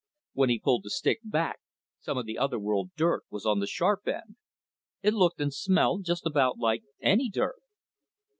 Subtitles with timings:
[0.33, 1.59] When he pulled the stick back,
[1.99, 4.35] some of the other world dirt was on the sharp end.
[5.03, 7.61] It looked and smelled just about like any dirt.